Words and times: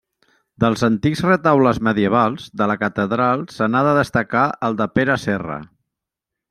Dels 0.63 0.83
antics 0.87 1.21
retaules 1.25 1.81
medievals 1.89 2.47
de 2.63 2.69
la 2.73 2.79
catedral 2.87 3.47
se 3.59 3.69
n'ha 3.75 3.85
de 3.89 3.93
destacar 4.01 4.49
el 4.69 4.81
de 4.83 4.93
Pere 4.99 5.21
Serra. 5.29 5.63